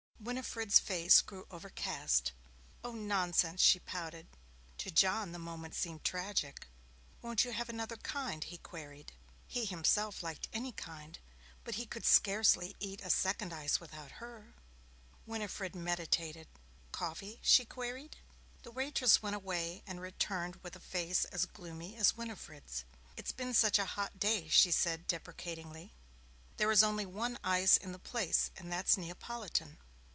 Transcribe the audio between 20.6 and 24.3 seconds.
a face as gloomy as Winifred's. 'It's been such a hot